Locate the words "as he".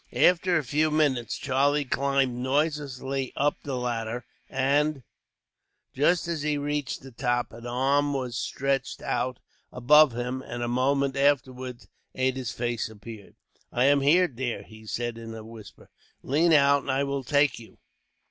6.27-6.57